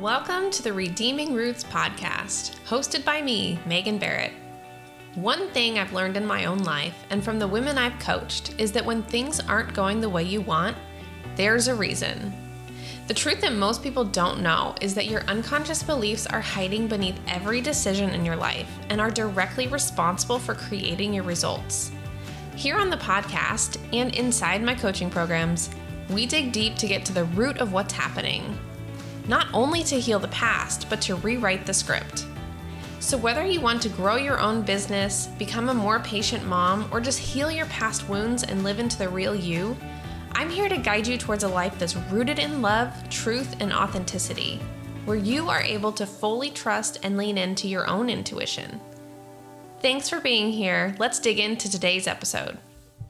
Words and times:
Welcome 0.00 0.50
to 0.50 0.60
the 0.60 0.72
Redeeming 0.72 1.34
Roots 1.34 1.62
podcast, 1.62 2.56
hosted 2.66 3.04
by 3.04 3.22
me, 3.22 3.60
Megan 3.64 3.96
Barrett. 3.96 4.32
One 5.14 5.48
thing 5.50 5.78
I've 5.78 5.92
learned 5.92 6.16
in 6.16 6.26
my 6.26 6.46
own 6.46 6.58
life 6.64 7.06
and 7.10 7.22
from 7.22 7.38
the 7.38 7.46
women 7.46 7.78
I've 7.78 8.00
coached 8.00 8.56
is 8.58 8.72
that 8.72 8.84
when 8.84 9.04
things 9.04 9.38
aren't 9.38 9.72
going 9.72 10.00
the 10.00 10.08
way 10.08 10.24
you 10.24 10.40
want, 10.40 10.76
there's 11.36 11.68
a 11.68 11.76
reason. 11.76 12.32
The 13.06 13.14
truth 13.14 13.40
that 13.42 13.52
most 13.52 13.84
people 13.84 14.04
don't 14.04 14.42
know 14.42 14.74
is 14.80 14.96
that 14.96 15.06
your 15.06 15.20
unconscious 15.28 15.84
beliefs 15.84 16.26
are 16.26 16.40
hiding 16.40 16.88
beneath 16.88 17.20
every 17.28 17.60
decision 17.60 18.10
in 18.10 18.24
your 18.24 18.34
life 18.34 18.76
and 18.90 19.00
are 19.00 19.12
directly 19.12 19.68
responsible 19.68 20.40
for 20.40 20.56
creating 20.56 21.14
your 21.14 21.22
results. 21.22 21.92
Here 22.56 22.78
on 22.78 22.90
the 22.90 22.96
podcast 22.96 23.78
and 23.92 24.12
inside 24.16 24.60
my 24.60 24.74
coaching 24.74 25.08
programs, 25.08 25.70
we 26.10 26.26
dig 26.26 26.50
deep 26.50 26.74
to 26.78 26.88
get 26.88 27.04
to 27.04 27.12
the 27.12 27.26
root 27.26 27.58
of 27.58 27.72
what's 27.72 27.92
happening. 27.92 28.58
Not 29.26 29.46
only 29.54 29.82
to 29.84 29.98
heal 29.98 30.18
the 30.18 30.28
past, 30.28 30.88
but 30.90 31.00
to 31.02 31.16
rewrite 31.16 31.64
the 31.64 31.72
script. 31.72 32.26
So, 33.00 33.16
whether 33.16 33.44
you 33.44 33.60
want 33.60 33.82
to 33.82 33.88
grow 33.88 34.16
your 34.16 34.38
own 34.38 34.62
business, 34.62 35.26
become 35.38 35.68
a 35.68 35.74
more 35.74 36.00
patient 36.00 36.46
mom, 36.46 36.88
or 36.90 37.00
just 37.00 37.18
heal 37.18 37.50
your 37.50 37.66
past 37.66 38.08
wounds 38.08 38.42
and 38.42 38.64
live 38.64 38.78
into 38.78 38.98
the 38.98 39.08
real 39.08 39.34
you, 39.34 39.76
I'm 40.32 40.50
here 40.50 40.68
to 40.68 40.76
guide 40.76 41.06
you 41.06 41.16
towards 41.16 41.44
a 41.44 41.48
life 41.48 41.78
that's 41.78 41.96
rooted 41.96 42.38
in 42.38 42.60
love, 42.60 42.92
truth, 43.08 43.56
and 43.60 43.72
authenticity, 43.72 44.60
where 45.04 45.16
you 45.16 45.48
are 45.48 45.62
able 45.62 45.92
to 45.92 46.06
fully 46.06 46.50
trust 46.50 46.98
and 47.02 47.16
lean 47.16 47.38
into 47.38 47.68
your 47.68 47.88
own 47.88 48.10
intuition. 48.10 48.80
Thanks 49.80 50.08
for 50.08 50.20
being 50.20 50.50
here. 50.50 50.94
Let's 50.98 51.18
dig 51.18 51.38
into 51.38 51.70
today's 51.70 52.06
episode. 52.06 52.58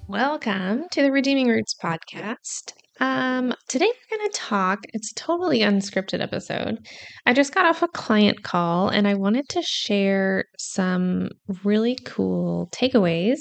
Welcome 0.07 0.87
to 0.91 1.03
the 1.03 1.11
Redeeming 1.11 1.49
Roots 1.49 1.75
podcast. 1.75 2.73
Um, 3.01 3.53
today 3.69 3.87
we're 3.87 4.19
going 4.19 4.31
to 4.31 4.39
talk, 4.39 4.81
it's 4.93 5.11
a 5.11 5.15
totally 5.15 5.61
unscripted 5.61 6.21
episode. 6.21 6.79
I 7.27 7.33
just 7.33 7.55
got 7.55 7.67
off 7.67 7.83
a 7.83 7.89
client 7.89 8.43
call 8.45 8.89
and 8.89 9.09
I 9.09 9.15
wanted 9.15 9.49
to 9.51 9.63
share 9.63 10.45
some 10.59 11.31
really 11.65 11.99
cool 12.05 12.69
takeaways 12.73 13.41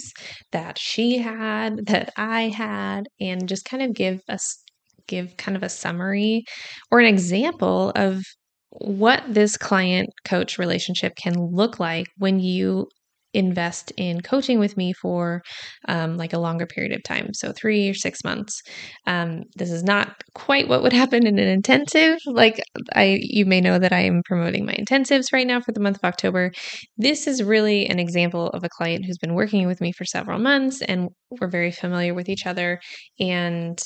that 0.52 0.80
she 0.80 1.20
had, 1.20 1.86
that 1.86 2.12
I 2.18 2.50
had, 2.50 3.04
and 3.20 3.48
just 3.48 3.66
kind 3.66 3.84
of 3.84 3.94
give 3.94 4.22
us 4.28 4.60
give 5.08 5.36
kind 5.38 5.56
of 5.58 5.64
a 5.64 5.70
summary 5.70 6.46
or 6.90 7.00
an 7.00 7.06
example 7.06 7.92
of 7.96 8.24
what 8.70 9.22
this 9.28 9.58
client 9.58 10.10
coach 10.26 10.58
relationship 10.58 11.14
can 11.16 11.36
look 11.36 11.80
like 11.80 12.08
when 12.18 12.40
you 12.40 12.88
invest 13.34 13.92
in 13.98 14.22
coaching 14.22 14.60
with 14.60 14.78
me 14.78 14.94
for 14.94 15.42
um, 15.88 16.18
like 16.18 16.34
a 16.34 16.40
longer 16.40 16.66
period 16.66 16.94
of 16.94 17.04
time 17.04 17.34
so 17.34 17.52
three 17.52 17.90
or 17.90 17.94
six 17.94 18.24
months. 18.24 18.62
Um, 19.08 19.44
this 19.56 19.72
is 19.72 19.84
not 19.84 20.16
quite 20.36 20.68
what 20.68 20.84
would 20.84 20.94
happen 20.94 21.26
in 21.26 21.40
an 21.40 21.48
intensive 21.48 22.18
like 22.26 22.62
i 22.96 23.20
you 23.22 23.46
may 23.46 23.62
know 23.62 23.78
that 23.78 23.94
i 23.94 24.00
am 24.00 24.22
promoting 24.26 24.66
my 24.66 24.74
intensives 24.74 25.32
right 25.32 25.48
now 25.48 25.62
for 25.62 25.72
the 25.72 25.80
month 25.80 25.98
of 25.98 26.04
october. 26.04 26.52
This 26.98 27.28
is 27.28 27.44
really 27.44 27.86
an 27.88 28.00
example 28.00 28.48
of 28.50 28.64
a 28.64 28.70
client 28.70 29.06
who's 29.06 29.18
been 29.18 29.34
working 29.34 29.68
with 29.68 29.82
me 29.82 29.92
for 29.92 30.06
several 30.06 30.40
months 30.40 30.82
and 30.82 31.10
we're 31.40 31.48
very 31.48 31.72
familiar 31.72 32.14
with 32.14 32.30
each 32.30 32.46
other 32.46 32.80
and 33.20 33.82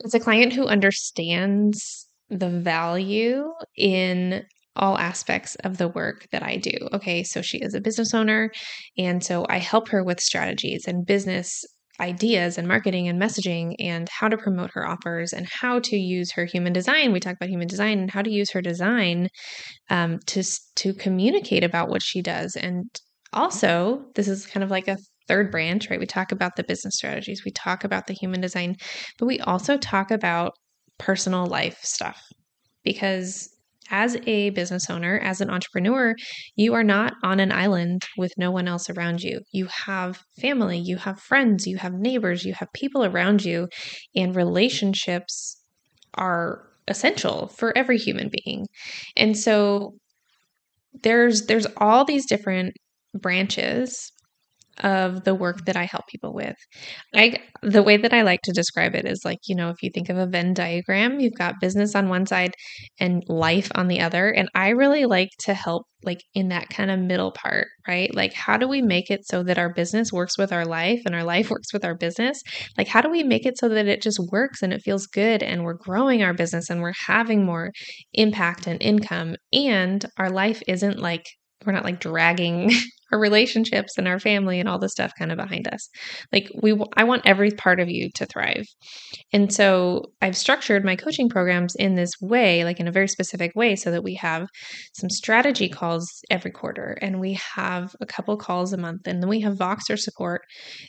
it's 0.00 0.14
a 0.14 0.20
client 0.20 0.52
who 0.52 0.66
understands 0.66 2.08
the 2.30 2.48
value 2.48 3.44
in 3.76 4.44
all 4.78 4.98
aspects 4.98 5.54
of 5.56 5.78
the 5.78 5.88
work 5.88 6.26
that 6.32 6.42
I 6.42 6.56
do. 6.56 6.76
Okay, 6.92 7.22
so 7.22 7.42
she 7.42 7.58
is 7.58 7.74
a 7.74 7.80
business 7.80 8.14
owner, 8.14 8.50
and 8.96 9.22
so 9.22 9.46
I 9.48 9.58
help 9.58 9.88
her 9.88 10.02
with 10.04 10.20
strategies 10.20 10.86
and 10.86 11.06
business 11.06 11.64
ideas 12.00 12.58
and 12.58 12.68
marketing 12.68 13.08
and 13.08 13.20
messaging 13.20 13.74
and 13.80 14.08
how 14.08 14.28
to 14.28 14.36
promote 14.36 14.70
her 14.70 14.86
offers 14.86 15.32
and 15.32 15.48
how 15.50 15.80
to 15.80 15.96
use 15.96 16.30
her 16.32 16.44
human 16.44 16.72
design. 16.72 17.12
We 17.12 17.20
talk 17.20 17.34
about 17.34 17.48
human 17.48 17.66
design 17.66 17.98
and 17.98 18.10
how 18.10 18.22
to 18.22 18.30
use 18.30 18.50
her 18.52 18.62
design 18.62 19.28
um, 19.90 20.18
to 20.26 20.42
to 20.76 20.94
communicate 20.94 21.64
about 21.64 21.88
what 21.88 22.02
she 22.02 22.22
does. 22.22 22.56
And 22.56 22.84
also, 23.32 24.04
this 24.14 24.28
is 24.28 24.46
kind 24.46 24.62
of 24.62 24.70
like 24.70 24.88
a 24.88 24.98
third 25.26 25.50
branch, 25.50 25.90
right? 25.90 26.00
We 26.00 26.06
talk 26.06 26.32
about 26.32 26.56
the 26.56 26.64
business 26.64 26.96
strategies, 26.96 27.44
we 27.44 27.50
talk 27.50 27.84
about 27.84 28.06
the 28.06 28.14
human 28.14 28.40
design, 28.40 28.76
but 29.18 29.26
we 29.26 29.40
also 29.40 29.76
talk 29.76 30.10
about 30.10 30.52
personal 30.98 31.46
life 31.46 31.78
stuff 31.82 32.20
because 32.84 33.48
as 33.90 34.16
a 34.26 34.50
business 34.50 34.90
owner, 34.90 35.18
as 35.18 35.40
an 35.40 35.50
entrepreneur, 35.50 36.14
you 36.56 36.74
are 36.74 36.84
not 36.84 37.14
on 37.22 37.40
an 37.40 37.52
island 37.52 38.02
with 38.16 38.32
no 38.36 38.50
one 38.50 38.68
else 38.68 38.90
around 38.90 39.22
you. 39.22 39.40
You 39.52 39.66
have 39.66 40.22
family, 40.40 40.78
you 40.78 40.96
have 40.96 41.20
friends, 41.20 41.66
you 41.66 41.76
have 41.78 41.94
neighbors, 41.94 42.44
you 42.44 42.54
have 42.54 42.68
people 42.74 43.04
around 43.04 43.44
you, 43.44 43.68
and 44.14 44.34
relationships 44.34 45.60
are 46.14 46.64
essential 46.88 47.48
for 47.48 47.76
every 47.76 47.98
human 47.98 48.30
being. 48.44 48.66
And 49.16 49.36
so 49.36 49.94
there's 51.02 51.46
there's 51.46 51.66
all 51.76 52.04
these 52.04 52.26
different 52.26 52.74
branches 53.14 54.12
of 54.80 55.24
the 55.24 55.34
work 55.34 55.64
that 55.66 55.76
I 55.76 55.84
help 55.84 56.06
people 56.08 56.34
with. 56.34 56.56
I 57.14 57.38
the 57.62 57.82
way 57.82 57.96
that 57.96 58.12
I 58.12 58.22
like 58.22 58.40
to 58.42 58.52
describe 58.52 58.94
it 58.94 59.06
is 59.06 59.22
like, 59.24 59.38
you 59.46 59.54
know, 59.56 59.70
if 59.70 59.82
you 59.82 59.90
think 59.92 60.08
of 60.08 60.16
a 60.16 60.26
Venn 60.26 60.54
diagram, 60.54 61.20
you've 61.20 61.34
got 61.34 61.60
business 61.60 61.94
on 61.94 62.08
one 62.08 62.26
side 62.26 62.54
and 63.00 63.22
life 63.28 63.70
on 63.74 63.88
the 63.88 64.00
other, 64.00 64.30
and 64.30 64.48
I 64.54 64.70
really 64.70 65.06
like 65.06 65.30
to 65.40 65.54
help 65.54 65.84
like 66.04 66.22
in 66.34 66.48
that 66.48 66.68
kind 66.68 66.90
of 66.90 67.00
middle 67.00 67.32
part, 67.32 67.66
right? 67.86 68.14
Like 68.14 68.32
how 68.32 68.56
do 68.56 68.68
we 68.68 68.82
make 68.82 69.10
it 69.10 69.26
so 69.26 69.42
that 69.42 69.58
our 69.58 69.72
business 69.72 70.12
works 70.12 70.38
with 70.38 70.52
our 70.52 70.64
life 70.64 71.00
and 71.04 71.14
our 71.14 71.24
life 71.24 71.50
works 71.50 71.72
with 71.72 71.84
our 71.84 71.96
business? 71.96 72.40
Like 72.76 72.88
how 72.88 73.00
do 73.00 73.10
we 73.10 73.22
make 73.22 73.46
it 73.46 73.58
so 73.58 73.68
that 73.68 73.88
it 73.88 74.02
just 74.02 74.20
works 74.30 74.62
and 74.62 74.72
it 74.72 74.82
feels 74.82 75.06
good 75.06 75.42
and 75.42 75.64
we're 75.64 75.74
growing 75.74 76.22
our 76.22 76.34
business 76.34 76.70
and 76.70 76.80
we're 76.80 76.92
having 77.06 77.44
more 77.44 77.72
impact 78.14 78.66
and 78.66 78.80
income 78.82 79.34
and 79.52 80.04
our 80.18 80.30
life 80.30 80.62
isn't 80.68 80.98
like 80.98 81.24
we're 81.66 81.72
not 81.72 81.84
like 81.84 82.00
dragging 82.00 82.70
our 83.12 83.18
relationships 83.18 83.96
and 83.96 84.06
our 84.06 84.18
family 84.18 84.60
and 84.60 84.68
all 84.68 84.78
the 84.78 84.88
stuff 84.88 85.12
kind 85.18 85.32
of 85.32 85.38
behind 85.38 85.68
us. 85.68 85.88
Like 86.32 86.50
we 86.62 86.78
I 86.96 87.04
want 87.04 87.26
every 87.26 87.50
part 87.50 87.80
of 87.80 87.88
you 87.88 88.10
to 88.16 88.26
thrive. 88.26 88.64
And 89.32 89.52
so 89.52 90.12
I've 90.20 90.36
structured 90.36 90.84
my 90.84 90.96
coaching 90.96 91.28
programs 91.28 91.74
in 91.74 91.94
this 91.94 92.12
way, 92.20 92.64
like 92.64 92.80
in 92.80 92.88
a 92.88 92.92
very 92.92 93.08
specific 93.08 93.52
way 93.54 93.76
so 93.76 93.90
that 93.90 94.04
we 94.04 94.14
have 94.14 94.46
some 94.94 95.10
strategy 95.10 95.68
calls 95.68 96.08
every 96.30 96.50
quarter 96.50 96.98
and 97.00 97.20
we 97.20 97.38
have 97.54 97.94
a 98.00 98.06
couple 98.06 98.36
calls 98.36 98.72
a 98.72 98.78
month 98.78 99.06
and 99.06 99.22
then 99.22 99.28
we 99.28 99.40
have 99.40 99.56
Voxer 99.56 99.98
support 99.98 100.42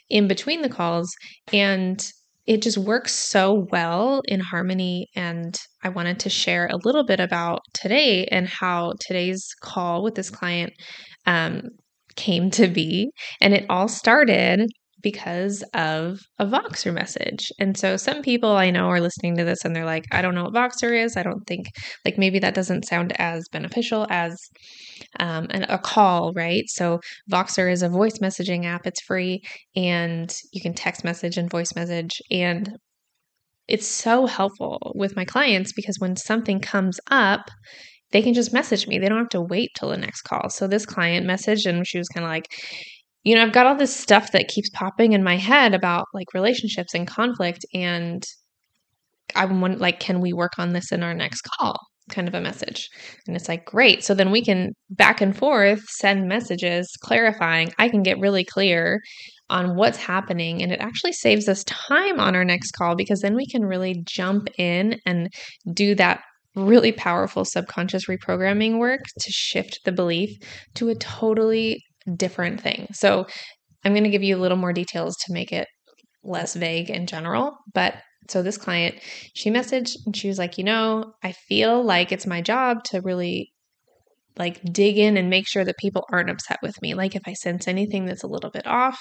in 0.08 0.28
between 0.28 0.62
the 0.62 0.68
calls 0.68 1.12
and 1.52 2.10
it 2.46 2.62
just 2.62 2.78
works 2.78 3.12
so 3.12 3.66
well 3.70 4.22
in 4.26 4.40
harmony. 4.40 5.06
And 5.14 5.56
I 5.84 5.88
wanted 5.88 6.18
to 6.20 6.30
share 6.30 6.66
a 6.66 6.78
little 6.84 7.04
bit 7.04 7.20
about 7.20 7.60
today 7.74 8.24
and 8.24 8.48
how 8.48 8.94
today's 8.98 9.46
call 9.62 10.02
with 10.02 10.16
this 10.16 10.30
client 10.30 10.72
um, 11.26 11.62
came 12.20 12.50
to 12.52 12.68
be. 12.68 13.10
And 13.40 13.54
it 13.54 13.64
all 13.68 13.88
started 13.88 14.68
because 15.02 15.64
of 15.72 16.20
a 16.38 16.44
Voxer 16.44 16.92
message. 16.92 17.50
And 17.58 17.76
so 17.76 17.96
some 17.96 18.20
people 18.20 18.50
I 18.50 18.70
know 18.70 18.88
are 18.88 19.00
listening 19.00 19.36
to 19.38 19.44
this 19.44 19.64
and 19.64 19.74
they're 19.74 19.86
like, 19.86 20.04
I 20.12 20.20
don't 20.20 20.34
know 20.34 20.44
what 20.44 20.52
Voxer 20.52 20.92
is. 20.92 21.16
I 21.16 21.22
don't 21.22 21.42
think, 21.46 21.66
like, 22.04 22.18
maybe 22.18 22.38
that 22.40 22.54
doesn't 22.54 22.86
sound 22.86 23.14
as 23.18 23.46
beneficial 23.50 24.06
as 24.10 24.38
um, 25.18 25.46
an, 25.50 25.64
a 25.68 25.78
call, 25.78 26.32
right? 26.34 26.64
So 26.66 27.00
Voxer 27.32 27.72
is 27.72 27.82
a 27.82 27.88
voice 27.88 28.18
messaging 28.18 28.66
app. 28.66 28.86
It's 28.86 29.00
free 29.00 29.40
and 29.74 30.30
you 30.52 30.60
can 30.60 30.74
text 30.74 31.02
message 31.02 31.38
and 31.38 31.50
voice 31.50 31.74
message. 31.74 32.20
And 32.30 32.76
it's 33.68 33.86
so 33.86 34.26
helpful 34.26 34.92
with 34.94 35.16
my 35.16 35.24
clients 35.24 35.72
because 35.72 35.96
when 35.98 36.16
something 36.16 36.60
comes 36.60 36.98
up, 37.10 37.50
they 38.12 38.22
can 38.22 38.34
just 38.34 38.52
message 38.52 38.86
me. 38.86 38.98
They 38.98 39.08
don't 39.08 39.18
have 39.18 39.28
to 39.30 39.40
wait 39.40 39.70
till 39.76 39.90
the 39.90 39.96
next 39.96 40.22
call. 40.22 40.50
So 40.50 40.66
this 40.66 40.86
client 40.86 41.26
messaged 41.26 41.66
and 41.66 41.86
she 41.86 41.98
was 41.98 42.08
kind 42.08 42.24
of 42.24 42.30
like, 42.30 42.46
you 43.22 43.34
know, 43.34 43.42
I've 43.42 43.52
got 43.52 43.66
all 43.66 43.76
this 43.76 43.94
stuff 43.94 44.32
that 44.32 44.48
keeps 44.48 44.70
popping 44.70 45.12
in 45.12 45.22
my 45.22 45.36
head 45.36 45.74
about 45.74 46.06
like 46.14 46.34
relationships 46.34 46.94
and 46.94 47.06
conflict 47.06 47.64
and 47.74 48.24
I 49.36 49.44
want 49.44 49.80
like 49.80 50.00
can 50.00 50.20
we 50.20 50.32
work 50.32 50.58
on 50.58 50.70
this 50.70 50.90
in 50.90 51.02
our 51.02 51.14
next 51.14 51.42
call? 51.42 51.78
kind 52.10 52.28
of 52.28 52.34
a 52.34 52.40
message. 52.40 52.90
And 53.26 53.36
it's 53.36 53.48
like, 53.48 53.64
great. 53.64 54.04
So 54.04 54.14
then 54.14 54.30
we 54.30 54.44
can 54.44 54.72
back 54.90 55.20
and 55.20 55.36
forth 55.36 55.80
send 55.88 56.28
messages 56.28 56.92
clarifying. 57.00 57.72
I 57.78 57.88
can 57.88 58.02
get 58.02 58.18
really 58.18 58.44
clear 58.44 59.00
on 59.48 59.76
what's 59.76 59.98
happening. 59.98 60.62
And 60.62 60.72
it 60.72 60.80
actually 60.80 61.12
saves 61.12 61.48
us 61.48 61.64
time 61.64 62.20
on 62.20 62.36
our 62.36 62.44
next 62.44 62.72
call 62.72 62.94
because 62.94 63.20
then 63.20 63.34
we 63.34 63.46
can 63.46 63.64
really 63.64 64.02
jump 64.04 64.48
in 64.58 65.00
and 65.06 65.28
do 65.72 65.94
that 65.96 66.20
really 66.56 66.92
powerful 66.92 67.44
subconscious 67.44 68.06
reprogramming 68.06 68.78
work 68.78 69.00
to 69.20 69.30
shift 69.30 69.80
the 69.84 69.92
belief 69.92 70.30
to 70.74 70.88
a 70.88 70.94
totally 70.96 71.82
different 72.16 72.60
thing. 72.60 72.88
So 72.92 73.26
I'm 73.84 73.92
going 73.92 74.04
to 74.04 74.10
give 74.10 74.22
you 74.22 74.36
a 74.36 74.40
little 74.40 74.58
more 74.58 74.72
details 74.72 75.16
to 75.26 75.32
make 75.32 75.52
it 75.52 75.68
less 76.22 76.54
vague 76.54 76.90
in 76.90 77.06
general. 77.06 77.56
But 77.72 77.94
so 78.28 78.42
this 78.42 78.58
client, 78.58 78.96
she 79.34 79.50
messaged 79.50 79.96
and 80.06 80.16
she 80.16 80.28
was 80.28 80.38
like, 80.38 80.58
you 80.58 80.64
know, 80.64 81.12
I 81.22 81.32
feel 81.32 81.82
like 81.82 82.12
it's 82.12 82.26
my 82.26 82.40
job 82.40 82.84
to 82.84 83.00
really 83.00 83.52
like 84.36 84.60
dig 84.72 84.96
in 84.96 85.16
and 85.16 85.28
make 85.28 85.48
sure 85.48 85.64
that 85.64 85.76
people 85.78 86.06
aren't 86.12 86.30
upset 86.30 86.58
with 86.62 86.80
me. 86.80 86.94
Like 86.94 87.14
if 87.14 87.22
I 87.26 87.32
sense 87.34 87.66
anything 87.66 88.06
that's 88.06 88.22
a 88.22 88.28
little 88.28 88.50
bit 88.50 88.66
off, 88.66 88.98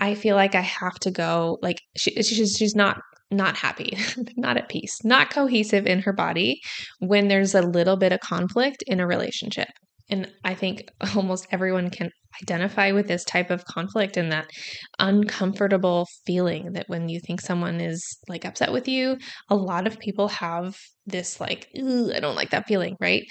I 0.00 0.14
feel 0.14 0.36
like 0.36 0.54
I 0.54 0.60
have 0.60 0.94
to 1.00 1.10
go 1.10 1.58
like 1.62 1.80
she, 1.96 2.10
she's 2.22 2.56
she's 2.56 2.74
not 2.74 3.00
not 3.30 3.56
happy, 3.56 3.96
not 4.36 4.56
at 4.56 4.68
peace, 4.68 5.04
not 5.04 5.30
cohesive 5.30 5.86
in 5.86 6.00
her 6.00 6.12
body 6.12 6.60
when 7.00 7.28
there's 7.28 7.54
a 7.54 7.62
little 7.62 7.96
bit 7.96 8.12
of 8.12 8.20
conflict 8.20 8.82
in 8.86 9.00
a 9.00 9.06
relationship. 9.06 9.68
And 10.08 10.30
I 10.44 10.54
think 10.54 10.84
almost 11.16 11.46
everyone 11.50 11.90
can 11.90 12.10
identify 12.42 12.92
with 12.92 13.08
this 13.08 13.24
type 13.24 13.50
of 13.50 13.64
conflict 13.64 14.16
and 14.16 14.30
that 14.30 14.50
uncomfortable 14.98 16.06
feeling 16.26 16.72
that 16.72 16.88
when 16.88 17.08
you 17.08 17.20
think 17.20 17.40
someone 17.40 17.80
is 17.80 18.02
like 18.28 18.44
upset 18.44 18.72
with 18.72 18.86
you, 18.86 19.16
a 19.48 19.56
lot 19.56 19.86
of 19.86 19.98
people 19.98 20.28
have 20.28 20.76
this 21.06 21.40
like, 21.40 21.68
I 21.76 22.20
don't 22.20 22.36
like 22.36 22.50
that 22.50 22.66
feeling, 22.68 22.96
right? 23.00 23.24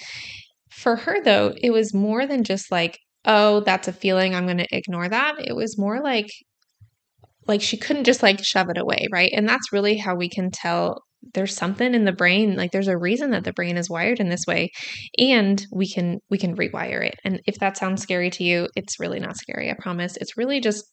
For 0.71 0.95
her, 0.97 1.23
though, 1.23 1.53
it 1.55 1.71
was 1.71 1.93
more 1.93 2.25
than 2.25 2.43
just 2.43 2.71
like, 2.71 2.97
oh, 3.25 3.61
that's 3.61 3.87
a 3.87 3.93
feeling, 3.93 4.35
I'm 4.35 4.45
going 4.45 4.57
to 4.57 4.67
ignore 4.71 5.07
that. 5.07 5.35
It 5.39 5.55
was 5.55 5.77
more 5.77 6.01
like, 6.01 6.27
like 7.47 7.61
she 7.61 7.77
couldn't 7.77 8.05
just 8.05 8.23
like 8.23 8.43
shove 8.43 8.69
it 8.69 8.77
away, 8.77 9.07
right? 9.11 9.31
And 9.35 9.47
that's 9.47 9.71
really 9.71 9.97
how 9.97 10.15
we 10.15 10.29
can 10.29 10.51
tell 10.51 11.01
there's 11.33 11.55
something 11.55 11.93
in 11.95 12.05
the 12.05 12.11
brain 12.11 12.55
like 12.55 12.71
there's 12.71 12.87
a 12.87 12.97
reason 12.97 13.31
that 13.31 13.43
the 13.43 13.53
brain 13.53 13.77
is 13.77 13.89
wired 13.89 14.19
in 14.19 14.29
this 14.29 14.45
way 14.47 14.69
and 15.17 15.65
we 15.71 15.91
can 15.91 16.19
we 16.29 16.37
can 16.37 16.55
rewire 16.55 17.03
it. 17.05 17.15
And 17.23 17.41
if 17.47 17.55
that 17.59 17.77
sounds 17.77 18.01
scary 18.01 18.29
to 18.31 18.43
you 18.43 18.67
it's 18.75 18.99
really 18.99 19.19
not 19.19 19.37
scary 19.37 19.71
i 19.71 19.75
promise. 19.79 20.17
It's 20.17 20.37
really 20.37 20.59
just 20.59 20.85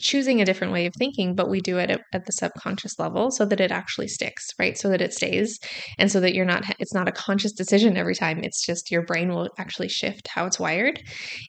choosing 0.00 0.40
a 0.40 0.44
different 0.46 0.72
way 0.72 0.86
of 0.86 0.94
thinking 0.98 1.34
but 1.34 1.50
we 1.50 1.60
do 1.60 1.76
it 1.78 1.90
at, 1.90 2.00
at, 2.14 2.24
the 2.24 2.32
subconscious 2.32 2.98
level 2.98 3.30
so 3.30 3.44
that 3.44 3.60
it 3.60 3.70
actually 3.70 4.08
sticks 4.08 4.48
right? 4.58 4.78
So 4.78 4.88
that 4.88 5.02
it 5.02 5.12
stays 5.12 5.58
and 5.98 6.10
so 6.10 6.20
that 6.20 6.34
you're 6.34 6.46
not 6.46 6.64
it's 6.78 6.94
not 6.94 7.08
a 7.08 7.12
conscious 7.12 7.52
decision 7.52 7.96
every 7.96 8.14
time. 8.14 8.42
It's 8.42 8.64
just 8.64 8.90
your 8.90 9.02
brain 9.02 9.28
will 9.28 9.50
actually 9.58 9.88
shift 9.88 10.28
how 10.28 10.46
it's 10.46 10.58
wired. 10.58 11.02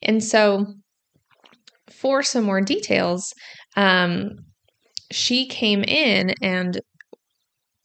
And 0.03 0.21
so 0.21 0.65
for 1.91 2.24
some 2.24 2.44
more 2.44 2.62
details 2.62 3.33
um, 3.75 4.31
she 5.12 5.47
came 5.47 5.83
in 5.83 6.33
and 6.41 6.81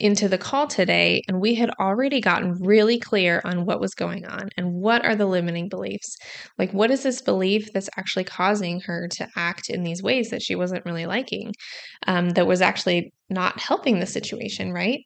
into 0.00 0.28
the 0.28 0.38
call 0.38 0.66
today 0.66 1.22
and 1.28 1.40
we 1.40 1.54
had 1.54 1.70
already 1.78 2.20
gotten 2.20 2.52
really 2.60 2.98
clear 2.98 3.40
on 3.44 3.64
what 3.64 3.80
was 3.80 3.94
going 3.94 4.26
on 4.26 4.48
and 4.56 4.74
what 4.74 5.04
are 5.04 5.14
the 5.14 5.26
limiting 5.26 5.68
beliefs. 5.68 6.16
Like, 6.58 6.72
what 6.72 6.90
is 6.90 7.04
this 7.04 7.22
belief 7.22 7.72
that's 7.72 7.88
actually 7.96 8.24
causing 8.24 8.80
her 8.80 9.08
to 9.12 9.28
act 9.36 9.70
in 9.70 9.84
these 9.84 10.02
ways 10.02 10.30
that 10.30 10.42
she 10.42 10.56
wasn't 10.56 10.84
really 10.84 11.06
liking, 11.06 11.52
um, 12.06 12.30
that 12.30 12.46
was 12.46 12.60
actually 12.60 13.12
not 13.30 13.60
helping 13.60 14.00
the 14.00 14.06
situation, 14.06 14.72
right? 14.72 15.00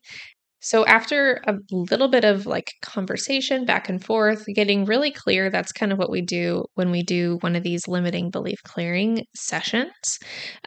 So, 0.61 0.85
after 0.87 1.41
a 1.47 1.55
little 1.71 2.09
bit 2.09 2.25
of 2.25 2.47
like 2.47 2.73
conversation 2.83 3.65
back 3.65 3.89
and 3.89 4.05
forth, 4.05 4.45
getting 4.55 4.85
really 4.85 5.13
clear, 5.13 5.51
that's 5.51 5.73
kind 5.73 5.93
of 5.93 5.99
what 5.99 6.11
we 6.11 6.21
do 6.21 6.65
when 6.75 6.91
we 6.91 7.03
do 7.03 7.39
one 7.41 7.57
of 7.57 7.63
these 7.63 7.89
limiting 7.89 8.31
belief 8.31 8.59
clearing 8.65 9.25
sessions. 9.35 10.19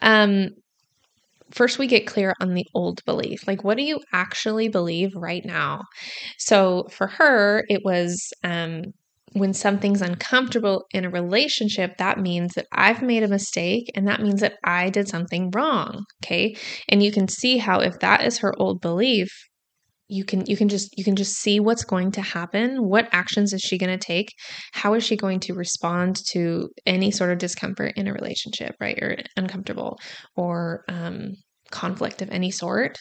Um, 0.02 0.50
first 1.52 1.80
we 1.80 1.88
get 1.88 2.08
clear 2.08 2.34
on 2.40 2.54
the 2.54 2.66
old 2.74 3.04
belief. 3.06 3.48
Like, 3.48 3.64
what 3.64 3.78
do 3.78 3.84
you 3.84 4.00
actually 4.14 4.70
believe 4.70 5.12
right 5.16 5.44
now? 5.46 5.82
So 6.38 6.88
for 6.92 7.08
her, 7.08 7.64
it 7.68 7.82
was 7.84 8.32
um, 8.44 8.84
when 9.34 9.54
something's 9.54 10.02
uncomfortable 10.02 10.86
in 10.94 11.06
a 11.06 11.10
relationship, 11.10 11.98
that 11.98 12.20
means 12.20 12.54
that 12.54 12.68
I've 12.72 13.02
made 13.02 13.24
a 13.24 13.28
mistake 13.28 13.90
and 13.96 14.08
that 14.08 14.22
means 14.22 14.42
that 14.42 14.56
I 14.64 14.90
did 14.90 15.08
something 15.08 15.52
wrong. 15.52 16.06
Okay. 16.24 16.56
And 16.90 17.02
you 17.02 17.12
can 17.12 17.28
see 17.28 17.58
how 17.58 17.80
if 17.80 18.00
that 18.00 18.26
is 18.26 18.40
her 18.40 18.54
old 18.58 18.82
belief, 18.82 19.30
you 20.12 20.26
can 20.26 20.46
you 20.46 20.58
can 20.58 20.68
just 20.68 20.96
you 20.98 21.04
can 21.04 21.16
just 21.16 21.38
see 21.38 21.60
what's 21.60 21.86
going 21.86 22.12
to 22.12 22.22
happen 22.22 22.84
what 22.84 23.08
actions 23.14 23.54
is 23.54 23.62
she 23.62 23.78
going 23.78 23.90
to 23.90 24.06
take 24.06 24.34
how 24.74 24.94
is 24.94 25.04
she 25.04 25.16
going 25.16 25.40
to 25.40 25.54
respond 25.54 26.22
to 26.30 26.70
any 26.86 27.12
sort 27.12 27.32
of 27.32 27.38
discomfort 27.38 27.94
in 27.96 28.08
a 28.08 28.14
relationship 28.14 28.76
right 28.82 29.02
or 29.02 29.16
uncomfortable 29.38 29.98
or 30.36 30.84
um, 30.90 31.32
conflict 31.72 32.22
of 32.22 32.30
any 32.30 32.52
sort 32.52 32.98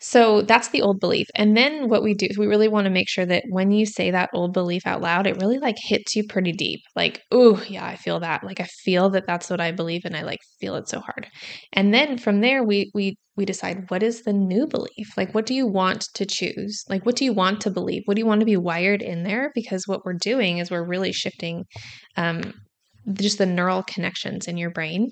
so 0.00 0.42
that's 0.42 0.68
the 0.68 0.80
old 0.80 0.98
belief. 0.98 1.26
And 1.34 1.56
then 1.56 1.88
what 1.88 2.02
we 2.02 2.14
do 2.14 2.26
is 2.28 2.38
we 2.38 2.46
really 2.46 2.68
want 2.68 2.86
to 2.86 2.90
make 2.90 3.08
sure 3.08 3.26
that 3.26 3.44
when 3.50 3.70
you 3.70 3.84
say 3.84 4.10
that 4.10 4.30
old 4.32 4.54
belief 4.54 4.86
out 4.86 5.02
loud, 5.02 5.26
it 5.26 5.40
really 5.40 5.58
like 5.58 5.76
hits 5.78 6.16
you 6.16 6.24
pretty 6.26 6.52
deep. 6.52 6.80
Like, 6.96 7.20
oh, 7.30 7.62
yeah, 7.68 7.84
I 7.84 7.96
feel 7.96 8.18
that. 8.20 8.42
Like 8.42 8.60
I 8.60 8.64
feel 8.64 9.10
that 9.10 9.26
that's 9.26 9.50
what 9.50 9.60
I 9.60 9.72
believe 9.72 10.02
and 10.04 10.16
I 10.16 10.22
like 10.22 10.38
feel 10.58 10.74
it 10.76 10.88
so 10.88 11.00
hard. 11.00 11.28
And 11.74 11.92
then 11.92 12.16
from 12.16 12.40
there 12.40 12.64
we 12.64 12.90
we 12.94 13.16
we 13.36 13.44
decide 13.44 13.90
what 13.90 14.02
is 14.02 14.22
the 14.22 14.32
new 14.32 14.66
belief? 14.66 15.16
Like 15.16 15.34
what 15.34 15.46
do 15.46 15.54
you 15.54 15.66
want 15.66 16.06
to 16.14 16.24
choose? 16.24 16.82
Like 16.88 17.04
what 17.04 17.16
do 17.16 17.24
you 17.26 17.34
want 17.34 17.60
to 17.62 17.70
believe? 17.70 18.02
What 18.06 18.14
do 18.14 18.20
you 18.20 18.26
want 18.26 18.40
to 18.40 18.46
be 18.46 18.56
wired 18.56 19.02
in 19.02 19.22
there? 19.24 19.50
Because 19.54 19.86
what 19.86 20.04
we're 20.04 20.14
doing 20.14 20.58
is 20.58 20.70
we're 20.70 20.86
really 20.86 21.12
shifting 21.12 21.64
um 22.16 22.54
just 23.14 23.38
the 23.38 23.46
neural 23.46 23.82
connections 23.82 24.46
in 24.46 24.56
your 24.56 24.70
brain. 24.70 25.10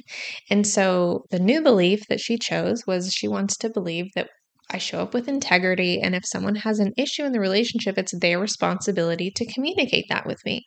And 0.51 0.67
so 0.67 1.25
the 1.31 1.39
new 1.39 1.63
belief 1.63 2.07
that 2.09 2.21
she 2.21 2.39
chose 2.39 2.87
was 2.87 3.13
she 3.13 3.29
wants 3.29 3.57
to 3.59 3.71
believe 3.71 4.07
that 4.15 4.29
I 4.71 4.79
show 4.79 5.01
up 5.01 5.15
with 5.15 5.29
integrity. 5.29 6.01
And 6.01 6.15
if 6.15 6.25
someone 6.27 6.57
has 6.57 6.79
an 6.79 6.93
issue 6.97 7.25
in 7.25 7.33
the 7.33 7.41
relationship, 7.41 7.99
it's 7.99 8.19
their 8.19 8.39
responsibility 8.39 9.31
to 9.37 9.53
communicate 9.53 10.07
that 10.09 10.27
with 10.27 10.39
me. 10.45 10.65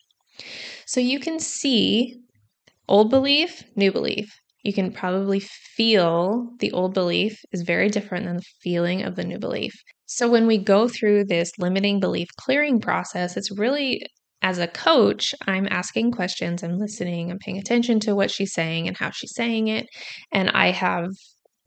So 0.86 1.00
you 1.00 1.19
can 1.19 1.39
see 1.39 2.15
old 2.88 3.09
belief, 3.09 3.63
new 3.75 3.92
belief. 3.92 4.30
You 4.63 4.74
can 4.74 4.92
probably 4.92 5.39
feel 5.39 6.51
the 6.59 6.71
old 6.71 6.94
belief 6.94 7.39
is 7.51 7.63
very 7.63 7.89
different 7.89 8.25
than 8.25 8.38
the 8.38 8.45
feeling 8.62 9.03
of 9.03 9.15
the 9.15 9.24
new 9.24 9.39
belief. 9.39 9.74
So 10.06 10.30
when 10.30 10.45
we 10.45 10.57
go 10.57 10.88
through 10.88 11.25
this 11.25 11.51
limiting 11.57 12.00
belief 12.00 12.27
clearing 12.38 12.80
process, 12.80 13.38
it's 13.38 13.57
really 13.57 14.03
as 14.44 14.57
a 14.57 14.68
coach, 14.68 15.36
I'm 15.48 15.68
asking 15.69 16.12
questions, 16.12 16.63
I'm 16.63 16.77
listening, 16.77 17.31
I'm 17.31 17.39
paying 17.39 17.59
attention 17.59 18.00
to 18.01 18.15
what 18.15 18.31
she's 18.31 18.53
saying 18.53 18.88
and 18.88 18.98
how 18.98 19.12
she's 19.12 19.36
saying 19.36 19.68
it. 19.68 19.86
And 20.31 20.50
I 20.50 20.71
have 20.71 21.06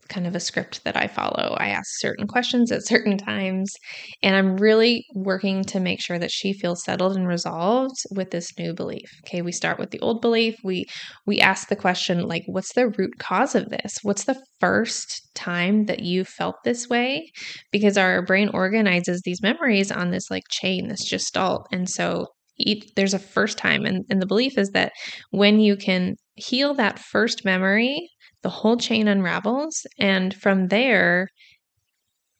kind 0.09 0.27
of 0.27 0.35
a 0.35 0.39
script 0.39 0.83
that 0.83 0.95
I 0.95 1.07
follow. 1.07 1.55
I 1.59 1.69
ask 1.69 1.87
certain 1.99 2.27
questions 2.27 2.71
at 2.71 2.85
certain 2.85 3.17
times, 3.17 3.73
and 4.21 4.35
I'm 4.35 4.57
really 4.57 5.05
working 5.13 5.63
to 5.65 5.79
make 5.79 6.01
sure 6.01 6.19
that 6.19 6.31
she 6.31 6.53
feels 6.53 6.83
settled 6.83 7.15
and 7.15 7.27
resolved 7.27 7.97
with 8.11 8.31
this 8.31 8.57
new 8.57 8.73
belief. 8.73 9.09
Okay, 9.25 9.41
we 9.41 9.51
start 9.51 9.79
with 9.79 9.91
the 9.91 9.99
old 9.99 10.21
belief. 10.21 10.55
We 10.63 10.85
we 11.25 11.39
ask 11.39 11.69
the 11.69 11.75
question 11.75 12.27
like 12.27 12.43
what's 12.47 12.73
the 12.73 12.87
root 12.87 13.17
cause 13.19 13.55
of 13.55 13.69
this? 13.69 13.99
What's 14.03 14.25
the 14.25 14.41
first 14.59 15.29
time 15.35 15.85
that 15.85 16.01
you 16.01 16.23
felt 16.23 16.55
this 16.63 16.87
way? 16.89 17.31
Because 17.71 17.97
our 17.97 18.21
brain 18.21 18.49
organizes 18.53 19.21
these 19.23 19.41
memories 19.41 19.91
on 19.91 20.11
this 20.11 20.29
like 20.29 20.43
chain, 20.49 20.87
this 20.87 21.03
gestalt. 21.03 21.67
And 21.71 21.89
so 21.89 22.27
each, 22.57 22.85
there's 22.95 23.13
a 23.13 23.19
first 23.19 23.57
time 23.57 23.85
and, 23.85 24.05
and 24.09 24.21
the 24.21 24.25
belief 24.25 24.57
is 24.57 24.69
that 24.71 24.93
when 25.31 25.59
you 25.59 25.75
can 25.75 26.15
heal 26.35 26.73
that 26.75 26.99
first 26.99 27.45
memory 27.45 28.09
the 28.45 28.49
whole 28.49 28.77
chain 28.77 29.07
unravels 29.07 29.87
and 29.97 30.31
from 30.35 30.67
there 30.67 31.27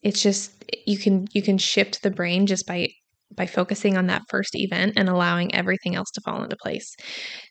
it's 0.04 0.22
just 0.22 0.64
you 0.86 1.00
can 1.00 1.26
you 1.34 1.42
can 1.42 1.58
shift 1.58 2.04
the 2.04 2.12
brain 2.12 2.46
just 2.46 2.68
by 2.68 2.88
by 3.36 3.48
focusing 3.48 3.98
on 3.98 4.06
that 4.06 4.22
first 4.30 4.56
event 4.56 4.94
and 4.98 5.10
allowing 5.10 5.52
everything 5.56 5.96
else 5.96 6.12
to 6.12 6.22
fall 6.22 6.44
into 6.44 6.56
place. 6.62 6.96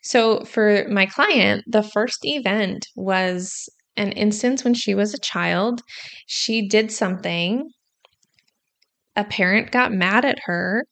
So 0.03 0.45
for 0.45 0.87
my 0.89 1.05
client, 1.05 1.65
the 1.67 1.83
first 1.83 2.19
event 2.23 2.87
was 2.95 3.67
an 3.97 4.13
instance 4.13 4.63
when 4.63 4.73
she 4.73 4.95
was 4.95 5.13
a 5.13 5.19
child. 5.19 5.81
She 6.27 6.65
did 6.65 6.93
something. 6.93 7.69
A 9.17 9.25
parent 9.25 9.71
got 9.71 9.91
mad 9.91 10.23
at 10.23 10.39
her 10.45 10.85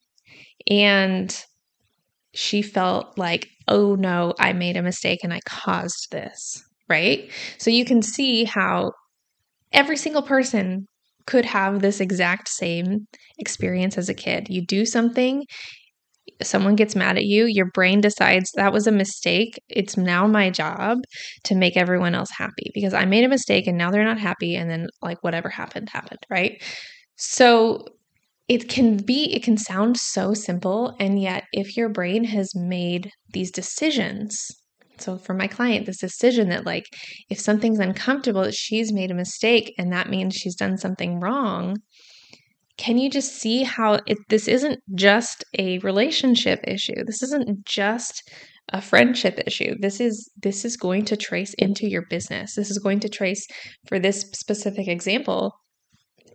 and 0.70 1.34
she 2.34 2.62
felt 2.62 3.18
like, 3.18 3.48
oh 3.70 3.96
no, 3.96 4.34
I 4.38 4.52
made 4.52 4.76
a 4.76 4.84
mistake 4.84 5.22
and 5.24 5.34
I 5.34 5.40
caused 5.46 6.12
this 6.12 6.62
right? 6.90 7.30
So 7.58 7.70
you 7.70 7.86
can 7.86 8.02
see 8.02 8.44
how 8.46 8.92
every 9.72 9.98
single 9.98 10.24
person 10.24 10.88
could 11.26 11.46
have 11.46 11.82
this 11.82 12.00
exact 12.02 12.50
same 12.50 13.08
experience 13.40 13.98
as 13.98 14.10
a 14.10 14.14
kid. 14.14 14.48
You 14.50 14.66
do 14.66 14.86
something, 14.86 15.46
someone 16.42 16.76
gets 16.76 16.96
mad 16.96 17.18
at 17.18 17.26
you, 17.26 17.46
your 17.46 17.68
brain 17.74 18.02
decides 18.02 18.52
that 18.56 18.74
was 18.74 18.88
a 18.88 18.92
mistake. 18.92 19.60
It's 19.70 19.98
now 19.98 20.28
my 20.28 20.50
job 20.50 21.00
to 21.46 21.56
make 21.56 21.78
everyone 21.78 22.16
else 22.16 22.30
happy 22.38 22.72
because 22.74 22.94
I 22.94 23.06
made 23.06 23.24
a 23.24 23.30
mistake 23.30 23.68
and 23.68 23.78
now 23.78 23.92
they're 23.92 24.04
not 24.06 24.20
happy. 24.20 24.56
And 24.56 24.70
then, 24.70 24.88
like, 25.02 25.24
whatever 25.24 25.50
happened, 25.50 25.90
happened, 25.90 26.20
right? 26.30 26.62
So, 27.16 27.86
it 28.50 28.68
can 28.70 28.98
be, 28.98 29.34
it 29.34 29.44
can 29.44 29.58
sound 29.58 29.98
so 29.98 30.34
simple. 30.34 30.96
And 31.00 31.22
yet, 31.22 31.46
if 31.54 31.78
your 31.78 31.90
brain 31.90 32.26
has 32.26 32.54
made 32.56 33.10
these 33.32 33.52
decisions 33.52 34.52
so 34.98 35.18
for 35.18 35.34
my 35.34 35.48
client, 35.48 35.86
this 35.86 36.00
decision 36.00 36.50
that 36.50 36.66
like 36.66 36.86
if 37.30 37.40
something's 37.40 37.80
uncomfortable, 37.80 38.44
that 38.44 38.54
she's 38.54 38.94
made 38.94 39.12
a 39.12 39.16
mistake 39.16 39.74
and 39.78 39.92
that 39.92 40.10
means 40.10 40.36
she's 40.36 40.56
done 40.56 40.78
something 40.78 41.20
wrong. 41.20 41.78
Can 42.78 42.98
you 42.98 43.10
just 43.10 43.34
see 43.34 43.64
how 43.64 44.00
it, 44.08 44.18
this 44.30 44.48
isn't 44.48 44.80
just 44.96 45.44
a 45.60 45.78
relationship 45.80 46.60
issue? 46.68 47.04
This 47.06 47.22
isn't 47.22 47.66
just 47.66 48.24
a 48.72 48.82
friendship 48.82 49.40
issue. 49.46 49.76
This 49.80 50.00
is 50.00 50.30
this 50.42 50.66
is 50.66 50.78
going 50.78 51.06
to 51.06 51.18
trace 51.18 51.54
into 51.56 51.88
your 51.88 52.04
business. 52.10 52.56
This 52.56 52.72
is 52.72 52.80
going 52.80 53.00
to 53.02 53.10
trace 53.10 53.46
for 53.88 54.00
this 54.00 54.22
specific 54.34 54.88
example. 54.88 55.54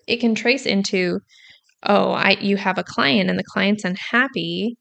It 0.07 0.19
can 0.19 0.35
trace 0.35 0.67
into 0.67 1.21
oh, 1.85 2.11
I 2.11 2.37
you 2.41 2.57
have 2.57 2.79
a 2.79 2.85
client 2.85 3.31
and 3.31 3.39
the 3.39 3.45
client's 3.45 3.85
unhappy. 3.85 4.77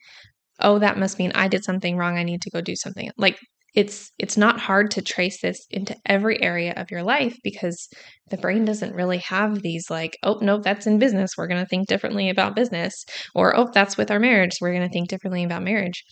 Oh, 0.60 0.80
that 0.80 0.98
must 0.98 1.20
mean 1.20 1.32
I 1.36 1.48
did 1.48 1.64
something 1.64 1.98
wrong. 1.98 2.18
I 2.18 2.24
need 2.24 2.42
to 2.42 2.50
go 2.50 2.62
do 2.62 2.76
something. 2.76 3.10
Like 3.18 3.38
it's 3.78 4.12
it's 4.18 4.38
not 4.38 4.60
hard 4.60 4.90
to 4.90 5.04
trace 5.04 5.40
this 5.42 5.68
into 5.70 5.96
every 6.08 6.42
area 6.42 6.74
of 6.76 6.90
your 6.90 7.04
life 7.04 7.38
because 7.44 7.88
the 8.32 8.38
brain 8.38 8.66
doesn't 8.66 8.96
really 8.96 9.20
have 9.20 9.62
these 9.62 9.86
like 9.88 10.18
oh 10.24 10.40
no 10.42 10.58
that's 10.58 10.88
in 10.88 10.98
business 10.98 11.32
we're 11.38 11.48
going 11.48 11.64
to 11.64 11.70
think 11.70 11.88
differently 11.88 12.28
about 12.28 12.56
business 12.56 13.06
or 13.36 13.56
oh 13.56 13.70
that's 13.72 13.96
with 13.96 14.10
our 14.10 14.20
marriage 14.20 14.58
we're 14.60 14.74
going 14.74 14.82
to 14.82 14.92
think 14.92 15.08
differently 15.08 15.44
about 15.44 15.62
marriage 15.62 16.04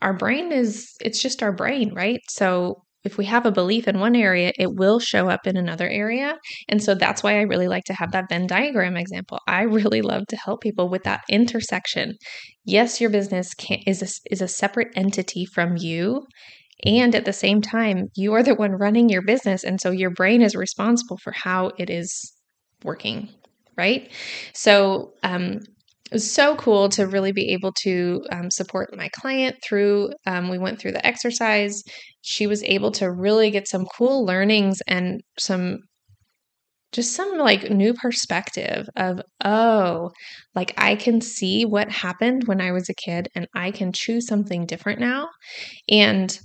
our 0.00 0.14
brain 0.14 0.50
is 0.52 0.88
it's 1.02 1.20
just 1.20 1.42
our 1.42 1.52
brain 1.52 1.92
right 1.92 2.20
so 2.30 2.82
if 3.04 3.18
we 3.18 3.24
have 3.24 3.46
a 3.46 3.50
belief 3.50 3.88
in 3.88 3.98
one 3.98 4.14
area, 4.14 4.52
it 4.56 4.74
will 4.74 5.00
show 5.00 5.28
up 5.28 5.48
in 5.48 5.56
another 5.56 5.88
area. 5.88 6.38
And 6.68 6.80
so 6.80 6.94
that's 6.94 7.20
why 7.20 7.36
I 7.36 7.42
really 7.42 7.66
like 7.66 7.82
to 7.86 7.94
have 7.94 8.12
that 8.12 8.28
Venn 8.28 8.46
diagram 8.46 8.96
example. 8.96 9.40
I 9.48 9.62
really 9.62 10.02
love 10.02 10.22
to 10.28 10.36
help 10.36 10.60
people 10.60 10.88
with 10.88 11.02
that 11.02 11.22
intersection. 11.28 12.14
Yes, 12.64 13.00
your 13.00 13.10
business 13.10 13.54
can, 13.54 13.78
is, 13.88 14.02
a, 14.02 14.32
is 14.32 14.40
a 14.40 14.46
separate 14.46 14.92
entity 14.94 15.44
from 15.44 15.76
you. 15.76 16.22
And 16.84 17.14
at 17.14 17.24
the 17.24 17.32
same 17.32 17.60
time, 17.62 18.08
you 18.16 18.34
are 18.34 18.42
the 18.42 18.54
one 18.54 18.72
running 18.72 19.08
your 19.08 19.22
business. 19.22 19.64
And 19.64 19.80
so 19.80 19.90
your 19.90 20.10
brain 20.10 20.42
is 20.42 20.56
responsible 20.56 21.18
for 21.18 21.32
how 21.32 21.72
it 21.78 21.90
is 21.90 22.32
working, 22.84 23.28
right? 23.76 24.10
So, 24.52 25.12
um, 25.22 25.60
it 26.12 26.16
was 26.16 26.30
so 26.30 26.56
cool 26.56 26.90
to 26.90 27.06
really 27.06 27.32
be 27.32 27.54
able 27.54 27.72
to 27.84 28.22
um, 28.30 28.50
support 28.50 28.94
my 28.94 29.08
client 29.08 29.56
through 29.64 30.10
um, 30.26 30.50
we 30.50 30.58
went 30.58 30.78
through 30.78 30.92
the 30.92 31.06
exercise 31.06 31.82
she 32.20 32.46
was 32.46 32.62
able 32.64 32.90
to 32.92 33.10
really 33.10 33.50
get 33.50 33.66
some 33.66 33.86
cool 33.96 34.22
learnings 34.26 34.82
and 34.86 35.22
some 35.38 35.78
just 36.92 37.14
some 37.14 37.38
like 37.38 37.70
new 37.70 37.94
perspective 37.94 38.86
of 38.96 39.22
oh 39.44 40.10
like 40.54 40.74
i 40.76 40.94
can 40.94 41.20
see 41.20 41.64
what 41.64 41.90
happened 41.90 42.44
when 42.44 42.60
i 42.60 42.70
was 42.70 42.88
a 42.88 42.94
kid 42.94 43.28
and 43.34 43.48
i 43.54 43.70
can 43.70 43.92
choose 43.92 44.26
something 44.26 44.66
different 44.66 45.00
now 45.00 45.28
and 45.88 46.40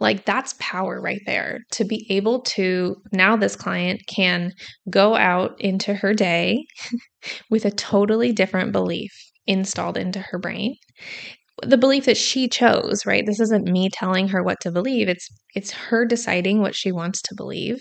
like 0.00 0.24
that's 0.24 0.54
power 0.58 1.00
right 1.00 1.20
there 1.26 1.60
to 1.72 1.84
be 1.84 2.06
able 2.10 2.40
to 2.42 2.96
now 3.12 3.36
this 3.36 3.56
client 3.56 4.00
can 4.06 4.52
go 4.90 5.14
out 5.14 5.54
into 5.60 5.94
her 5.94 6.12
day 6.12 6.64
with 7.50 7.64
a 7.64 7.70
totally 7.70 8.32
different 8.32 8.72
belief 8.72 9.12
installed 9.46 9.96
into 9.96 10.18
her 10.18 10.38
brain. 10.38 10.74
The 11.62 11.78
belief 11.78 12.06
that 12.06 12.16
she 12.16 12.48
chose 12.48 13.06
right? 13.06 13.24
This 13.24 13.38
isn't 13.38 13.70
me 13.70 13.88
telling 13.88 14.28
her 14.28 14.42
what 14.42 14.60
to 14.62 14.72
believe. 14.72 15.08
It's 15.08 15.28
it's 15.54 15.70
her 15.70 16.04
deciding 16.04 16.60
what 16.60 16.74
she 16.74 16.90
wants 16.90 17.22
to 17.22 17.34
believe. 17.36 17.78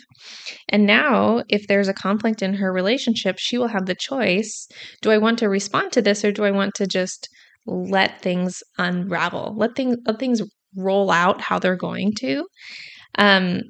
And 0.69 0.85
now 0.85 1.43
if 1.49 1.67
there's 1.67 1.87
a 1.87 1.93
conflict 1.93 2.43
in 2.43 2.53
her 2.55 2.71
relationship 2.71 3.37
she 3.39 3.57
will 3.57 3.69
have 3.69 3.85
the 3.87 3.95
choice 3.95 4.67
do 5.01 5.09
i 5.11 5.17
want 5.17 5.39
to 5.39 5.49
respond 5.49 5.91
to 5.91 6.01
this 6.01 6.23
or 6.23 6.31
do 6.31 6.43
i 6.43 6.51
want 6.51 6.75
to 6.75 6.85
just 6.85 7.27
let 7.65 8.21
things 8.21 8.61
unravel? 8.77 9.53
Let 9.57 9.75
things 9.75 9.97
let 10.05 10.19
things 10.19 10.41
roll 10.75 11.11
out 11.11 11.41
how 11.41 11.59
they're 11.59 11.75
going 11.75 12.13
to. 12.19 12.45
Um, 13.17 13.61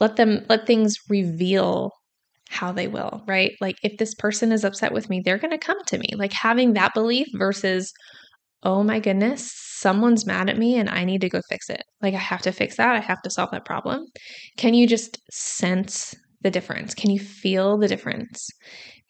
let 0.00 0.16
them 0.16 0.44
let 0.48 0.66
things 0.66 0.96
reveal 1.08 1.92
how 2.48 2.72
they 2.72 2.86
will, 2.86 3.22
right? 3.26 3.52
Like 3.60 3.76
if 3.82 3.96
this 3.98 4.14
person 4.14 4.52
is 4.52 4.64
upset 4.64 4.92
with 4.92 5.08
me, 5.08 5.22
they're 5.24 5.38
going 5.38 5.52
to 5.52 5.58
come 5.58 5.82
to 5.86 5.98
me. 5.98 6.08
Like 6.14 6.32
having 6.32 6.74
that 6.74 6.94
belief 6.94 7.26
versus 7.34 7.92
oh 8.62 8.82
my 8.82 9.00
goodness, 9.00 9.52
someone's 9.54 10.26
mad 10.26 10.48
at 10.48 10.58
me 10.58 10.76
and 10.76 10.88
I 10.88 11.04
need 11.04 11.20
to 11.22 11.28
go 11.28 11.40
fix 11.48 11.68
it. 11.68 11.82
Like 12.00 12.14
I 12.14 12.18
have 12.18 12.42
to 12.42 12.52
fix 12.52 12.76
that. 12.76 12.94
I 12.94 13.00
have 13.00 13.20
to 13.22 13.30
solve 13.30 13.50
that 13.50 13.64
problem. 13.64 14.06
Can 14.56 14.74
you 14.74 14.86
just 14.86 15.18
sense 15.30 16.14
the 16.42 16.50
difference? 16.50 16.94
Can 16.94 17.10
you 17.10 17.18
feel 17.18 17.76
the 17.76 17.88
difference? 17.88 18.48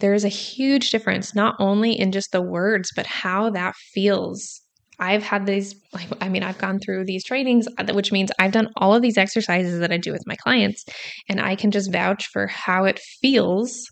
There 0.00 0.14
is 0.14 0.24
a 0.24 0.28
huge 0.28 0.90
difference, 0.90 1.34
not 1.34 1.54
only 1.58 1.92
in 1.92 2.12
just 2.12 2.32
the 2.32 2.42
words, 2.42 2.90
but 2.96 3.06
how 3.06 3.50
that 3.50 3.74
feels 3.92 4.61
I've 5.02 5.24
had 5.24 5.46
these, 5.46 5.74
like, 5.92 6.06
I 6.20 6.28
mean, 6.28 6.44
I've 6.44 6.58
gone 6.58 6.78
through 6.78 7.06
these 7.06 7.24
trainings, 7.24 7.66
uh, 7.76 7.92
which 7.92 8.12
means 8.12 8.30
I've 8.38 8.52
done 8.52 8.68
all 8.76 8.94
of 8.94 9.02
these 9.02 9.18
exercises 9.18 9.80
that 9.80 9.90
I 9.90 9.96
do 9.96 10.12
with 10.12 10.22
my 10.26 10.36
clients, 10.36 10.84
and 11.28 11.40
I 11.40 11.56
can 11.56 11.72
just 11.72 11.92
vouch 11.92 12.28
for 12.28 12.46
how 12.46 12.84
it 12.84 13.00
feels 13.20 13.84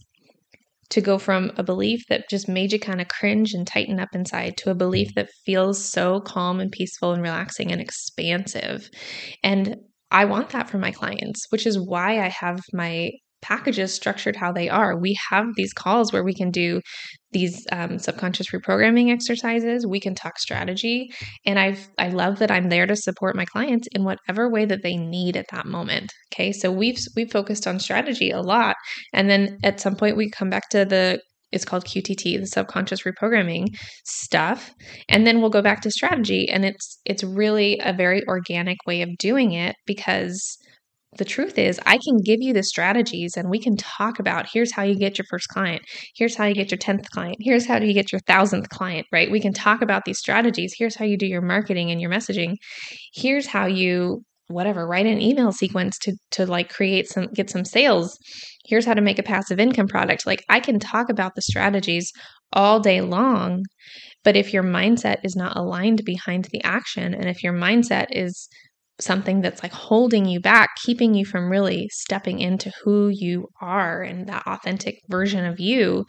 to 0.90 1.00
go 1.00 1.18
from 1.18 1.50
a 1.56 1.64
belief 1.64 2.04
that 2.08 2.30
just 2.30 2.48
made 2.48 2.72
you 2.72 2.78
kind 2.78 3.00
of 3.00 3.08
cringe 3.08 3.54
and 3.54 3.66
tighten 3.66 3.98
up 3.98 4.10
inside 4.14 4.56
to 4.58 4.70
a 4.70 4.74
belief 4.74 5.12
that 5.16 5.30
feels 5.44 5.84
so 5.84 6.20
calm 6.20 6.60
and 6.60 6.70
peaceful 6.70 7.12
and 7.12 7.22
relaxing 7.22 7.72
and 7.72 7.80
expansive. 7.80 8.88
And 9.42 9.76
I 10.12 10.26
want 10.26 10.50
that 10.50 10.70
for 10.70 10.78
my 10.78 10.92
clients, 10.92 11.46
which 11.50 11.66
is 11.66 11.78
why 11.78 12.20
I 12.20 12.28
have 12.28 12.60
my 12.72 13.10
packages 13.42 13.94
structured 13.94 14.36
how 14.36 14.52
they 14.52 14.68
are. 14.68 14.98
We 14.98 15.16
have 15.30 15.46
these 15.56 15.72
calls 15.72 16.12
where 16.12 16.24
we 16.24 16.34
can 16.34 16.50
do 16.50 16.80
these 17.32 17.66
um, 17.70 17.98
subconscious 17.98 18.50
reprogramming 18.50 19.12
exercises. 19.12 19.86
We 19.86 20.00
can 20.00 20.14
talk 20.14 20.38
strategy, 20.38 21.10
and 21.46 21.58
I 21.58 21.76
I 21.98 22.08
love 22.08 22.38
that 22.40 22.50
I'm 22.50 22.68
there 22.68 22.86
to 22.86 22.96
support 22.96 23.36
my 23.36 23.44
clients 23.44 23.88
in 23.92 24.04
whatever 24.04 24.50
way 24.50 24.64
that 24.64 24.82
they 24.82 24.96
need 24.96 25.36
at 25.36 25.46
that 25.52 25.66
moment. 25.66 26.12
Okay, 26.32 26.52
so 26.52 26.70
we've 26.72 26.98
we've 27.16 27.30
focused 27.30 27.66
on 27.66 27.78
strategy 27.78 28.30
a 28.30 28.40
lot, 28.40 28.76
and 29.12 29.30
then 29.30 29.58
at 29.62 29.80
some 29.80 29.96
point 29.96 30.16
we 30.16 30.30
come 30.30 30.50
back 30.50 30.68
to 30.70 30.84
the 30.84 31.20
it's 31.52 31.64
called 31.64 31.84
QTT, 31.84 32.38
the 32.38 32.46
subconscious 32.46 33.02
reprogramming 33.02 33.66
stuff, 34.04 34.72
and 35.08 35.26
then 35.26 35.40
we'll 35.40 35.50
go 35.50 35.62
back 35.62 35.80
to 35.82 35.90
strategy, 35.90 36.48
and 36.48 36.64
it's 36.64 37.00
it's 37.04 37.24
really 37.24 37.80
a 37.82 37.92
very 37.92 38.26
organic 38.26 38.78
way 38.86 39.02
of 39.02 39.16
doing 39.18 39.52
it 39.52 39.76
because 39.86 40.58
the 41.18 41.24
truth 41.24 41.58
is, 41.58 41.80
I 41.86 41.98
can 41.98 42.18
give 42.24 42.40
you 42.40 42.52
the 42.52 42.62
strategies 42.62 43.36
and 43.36 43.50
we 43.50 43.58
can 43.58 43.76
talk 43.76 44.20
about 44.20 44.48
here's 44.52 44.72
how 44.72 44.82
you 44.82 44.94
get 44.94 45.18
your 45.18 45.24
first 45.28 45.48
client. 45.48 45.82
Here's 46.14 46.36
how 46.36 46.44
you 46.44 46.54
get 46.54 46.70
your 46.70 46.78
10th 46.78 47.08
client. 47.10 47.36
Here's 47.40 47.66
how 47.66 47.78
you 47.78 47.92
get 47.92 48.12
your 48.12 48.20
1000th 48.20 48.68
client, 48.68 49.06
right? 49.12 49.30
We 49.30 49.40
can 49.40 49.52
talk 49.52 49.82
about 49.82 50.04
these 50.04 50.18
strategies. 50.18 50.74
Here's 50.76 50.94
how 50.94 51.04
you 51.04 51.16
do 51.16 51.26
your 51.26 51.42
marketing 51.42 51.90
and 51.90 52.00
your 52.00 52.10
messaging. 52.10 52.56
Here's 53.12 53.46
how 53.46 53.66
you 53.66 54.22
whatever, 54.50 54.86
write 54.86 55.06
an 55.06 55.20
email 55.20 55.52
sequence 55.52 55.96
to 55.98 56.12
to 56.32 56.44
like 56.46 56.68
create 56.68 57.08
some 57.08 57.28
get 57.34 57.50
some 57.50 57.64
sales. 57.64 58.16
Here's 58.66 58.84
how 58.84 58.94
to 58.94 59.00
make 59.00 59.18
a 59.18 59.22
passive 59.22 59.58
income 59.58 59.86
product. 59.86 60.26
Like 60.26 60.44
I 60.48 60.60
can 60.60 60.78
talk 60.78 61.08
about 61.08 61.34
the 61.34 61.42
strategies 61.42 62.10
all 62.52 62.80
day 62.80 63.00
long, 63.00 63.62
but 64.24 64.36
if 64.36 64.52
your 64.52 64.64
mindset 64.64 65.18
is 65.24 65.36
not 65.36 65.56
aligned 65.56 66.02
behind 66.04 66.48
the 66.52 66.62
action 66.64 67.14
and 67.14 67.28
if 67.28 67.42
your 67.42 67.52
mindset 67.52 68.06
is 68.10 68.48
something 69.00 69.40
that's 69.40 69.62
like 69.62 69.72
holding 69.72 70.26
you 70.26 70.40
back, 70.40 70.70
keeping 70.84 71.14
you 71.14 71.24
from 71.24 71.50
really 71.50 71.88
stepping 71.92 72.38
into 72.38 72.72
who 72.82 73.08
you 73.08 73.48
are 73.60 74.02
and 74.02 74.28
that 74.28 74.46
authentic 74.46 74.96
version 75.08 75.44
of 75.44 75.60
you. 75.60 76.04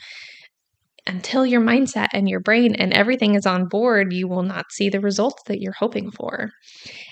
Until 1.08 1.46
your 1.46 1.62
mindset 1.62 2.10
and 2.14 2.30
your 2.30 2.40
brain 2.40 2.76
and 2.76 2.94
everything 2.94 3.34
is 3.34 3.48
on 3.48 3.68
board, 3.68 4.14
you 4.14 4.28
will 4.28 4.44
not 4.44 4.72
see 4.72 4.88
the 4.88 5.00
results 5.00 5.42
that 5.48 5.60
you're 5.60 5.74
hoping 5.74 6.12
for. 6.12 6.52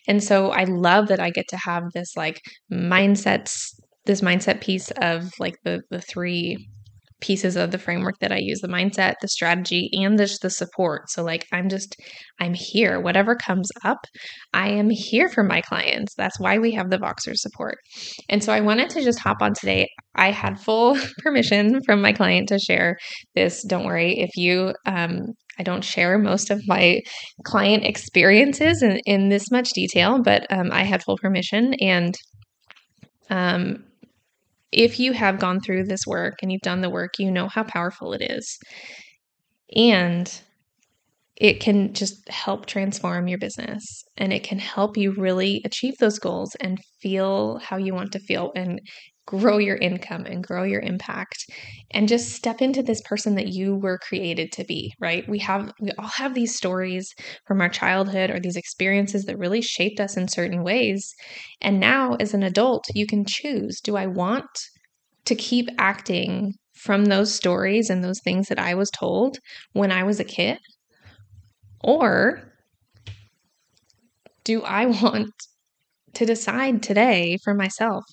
And 0.07 0.23
so 0.23 0.51
I 0.51 0.65
love 0.65 1.07
that 1.07 1.19
I 1.19 1.31
get 1.31 1.47
to 1.49 1.57
have 1.57 1.83
this 1.93 2.15
like 2.15 2.39
mindsets, 2.71 3.73
this 4.05 4.21
mindset 4.21 4.61
piece 4.61 4.91
of 5.01 5.31
like 5.39 5.55
the 5.63 5.81
the 5.89 6.01
three 6.01 6.69
pieces 7.21 7.55
of 7.55 7.71
the 7.71 7.77
framework 7.77 8.15
that 8.19 8.31
I 8.31 8.37
use 8.37 8.59
the 8.61 8.67
mindset, 8.67 9.15
the 9.21 9.27
strategy, 9.27 9.89
and 9.93 10.17
the, 10.17 10.37
the 10.41 10.49
support. 10.49 11.09
So, 11.09 11.23
like, 11.23 11.45
I'm 11.51 11.69
just, 11.69 11.95
I'm 12.39 12.53
here. 12.53 12.99
Whatever 12.99 13.35
comes 13.35 13.69
up, 13.83 13.97
I 14.53 14.69
am 14.69 14.89
here 14.89 15.29
for 15.29 15.43
my 15.43 15.61
clients. 15.61 16.13
That's 16.15 16.39
why 16.39 16.57
we 16.59 16.71
have 16.71 16.89
the 16.89 16.97
Voxer 16.97 17.35
support. 17.35 17.77
And 18.29 18.43
so, 18.43 18.53
I 18.53 18.61
wanted 18.61 18.89
to 18.91 19.03
just 19.03 19.19
hop 19.19 19.37
on 19.41 19.53
today. 19.53 19.87
I 20.15 20.31
had 20.31 20.59
full 20.59 20.97
permission 21.19 21.81
from 21.85 22.01
my 22.01 22.13
client 22.13 22.49
to 22.49 22.59
share 22.59 22.97
this. 23.35 23.63
Don't 23.67 23.85
worry 23.85 24.19
if 24.19 24.35
you, 24.35 24.73
um, 24.85 25.19
I 25.57 25.63
don't 25.63 25.83
share 25.83 26.17
most 26.17 26.51
of 26.51 26.61
my 26.67 27.01
client 27.43 27.83
experiences 27.83 28.81
in, 28.81 28.99
in 29.05 29.29
this 29.29 29.51
much 29.51 29.71
detail, 29.73 30.21
but 30.23 30.45
um, 30.49 30.69
I 30.71 30.83
had 30.83 31.03
full 31.03 31.17
permission 31.17 31.73
and 31.81 32.15
um, 33.29 33.83
if 34.71 34.99
you 34.99 35.13
have 35.13 35.39
gone 35.39 35.59
through 35.59 35.85
this 35.85 36.05
work 36.05 36.35
and 36.41 36.51
you've 36.51 36.61
done 36.61 36.81
the 36.81 36.89
work, 36.89 37.19
you 37.19 37.31
know 37.31 37.47
how 37.47 37.63
powerful 37.63 38.13
it 38.13 38.21
is. 38.21 38.57
And 39.75 40.41
it 41.35 41.61
can 41.61 41.93
just 41.93 42.27
help 42.29 42.65
transform 42.65 43.27
your 43.27 43.37
business 43.39 44.03
and 44.17 44.33
it 44.33 44.43
can 44.43 44.59
help 44.59 44.97
you 44.97 45.11
really 45.11 45.61
achieve 45.63 45.95
those 45.99 46.19
goals 46.19 46.55
and 46.59 46.79
feel 47.01 47.59
how 47.59 47.77
you 47.77 47.93
want 47.93 48.11
to 48.11 48.19
feel 48.19 48.51
and 48.55 48.81
grow 49.29 49.59
your 49.59 49.75
income 49.75 50.25
and 50.25 50.43
grow 50.43 50.63
your 50.63 50.81
impact 50.81 51.45
and 51.91 52.07
just 52.07 52.31
step 52.31 52.63
into 52.63 52.81
this 52.81 52.99
person 53.01 53.35
that 53.35 53.49
you 53.49 53.75
were 53.75 53.99
created 53.99 54.51
to 54.51 54.63
be 54.63 54.91
right? 54.99 55.29
We 55.29 55.37
have 55.39 55.71
we 55.79 55.91
all 55.99 56.07
have 56.07 56.33
these 56.33 56.55
stories 56.55 57.13
from 57.45 57.61
our 57.61 57.69
childhood 57.69 58.31
or 58.31 58.39
these 58.39 58.55
experiences 58.55 59.25
that 59.25 59.37
really 59.37 59.61
shaped 59.61 59.99
us 59.99 60.17
in 60.17 60.27
certain 60.27 60.63
ways. 60.63 61.13
And 61.61 61.79
now 61.79 62.15
as 62.19 62.33
an 62.33 62.41
adult 62.41 62.85
you 62.95 63.05
can 63.05 63.23
choose 63.23 63.79
do 63.81 63.95
i 63.95 64.07
want 64.07 64.49
to 65.25 65.35
keep 65.35 65.69
acting 65.77 66.55
from 66.73 67.05
those 67.05 67.31
stories 67.31 67.91
and 67.91 68.03
those 68.03 68.21
things 68.23 68.47
that 68.47 68.57
i 68.57 68.73
was 68.73 68.89
told 68.89 69.37
when 69.73 69.91
i 69.91 70.03
was 70.03 70.19
a 70.19 70.23
kid? 70.23 70.57
Or 71.83 72.41
do 74.43 74.63
i 74.63 74.85
want 75.03 75.29
to 76.15 76.25
decide 76.25 76.81
today 76.81 77.37
for 77.43 77.53
myself 77.53 78.03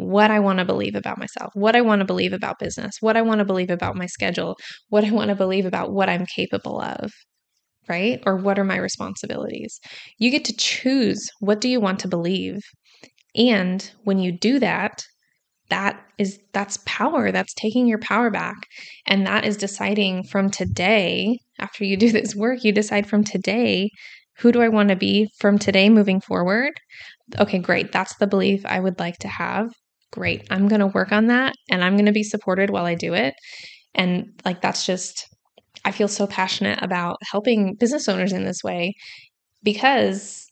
what 0.00 0.30
I 0.30 0.40
want 0.40 0.58
to 0.60 0.64
believe 0.64 0.94
about 0.94 1.18
myself, 1.18 1.50
what 1.54 1.76
I 1.76 1.80
want 1.82 2.00
to 2.00 2.04
believe 2.06 2.32
about 2.32 2.58
business, 2.58 2.96
what 3.00 3.16
I 3.16 3.22
want 3.22 3.40
to 3.40 3.44
believe 3.44 3.70
about 3.70 3.96
my 3.96 4.06
schedule, 4.06 4.56
what 4.88 5.04
I 5.04 5.10
want 5.10 5.30
to 5.30 5.34
believe 5.36 5.66
about 5.66 5.92
what 5.92 6.08
I'm 6.08 6.26
capable 6.26 6.80
of. 6.80 7.12
right? 7.88 8.22
Or 8.26 8.36
what 8.36 8.58
are 8.58 8.64
my 8.64 8.76
responsibilities? 8.76 9.80
You 10.18 10.30
get 10.30 10.44
to 10.46 10.56
choose 10.56 11.28
what 11.40 11.60
do 11.60 11.68
you 11.68 11.80
want 11.80 11.98
to 12.00 12.08
believe. 12.08 12.60
And 13.36 13.90
when 14.04 14.18
you 14.18 14.32
do 14.32 14.58
that, 14.60 15.02
that 15.70 16.00
is 16.18 16.40
that's 16.52 16.78
power 16.86 17.32
that's 17.32 17.54
taking 17.54 17.86
your 17.86 17.98
power 17.98 18.30
back 18.30 18.56
and 19.06 19.26
that 19.26 19.44
is 19.44 19.56
deciding 19.56 20.24
from 20.24 20.50
today 20.50 21.38
after 21.58 21.84
you 21.84 21.96
do 21.96 22.10
this 22.12 22.34
work 22.34 22.64
you 22.64 22.72
decide 22.72 23.06
from 23.08 23.24
today 23.24 23.90
who 24.38 24.52
do 24.52 24.62
i 24.62 24.68
want 24.68 24.88
to 24.88 24.96
be 24.96 25.28
from 25.38 25.58
today 25.58 25.88
moving 25.88 26.20
forward 26.20 26.72
okay 27.38 27.58
great 27.58 27.92
that's 27.92 28.16
the 28.16 28.26
belief 28.26 28.64
i 28.66 28.80
would 28.80 28.98
like 28.98 29.18
to 29.18 29.28
have 29.28 29.68
great. 30.12 30.46
I'm 30.50 30.68
going 30.68 30.80
to 30.80 30.86
work 30.88 31.12
on 31.12 31.26
that 31.26 31.54
and 31.70 31.84
i'm 31.84 31.94
going 31.94 32.06
to 32.06 32.12
be 32.12 32.22
supported 32.22 32.70
while 32.70 32.86
i 32.86 32.94
do 32.94 33.14
it. 33.14 33.34
And 33.94 34.40
like 34.44 34.60
that's 34.60 34.86
just 34.86 35.26
i 35.84 35.92
feel 35.92 36.08
so 36.08 36.26
passionate 36.26 36.82
about 36.82 37.16
helping 37.30 37.74
business 37.74 38.08
owners 38.08 38.32
in 38.32 38.44
this 38.44 38.62
way 38.64 38.94
because 39.62 40.46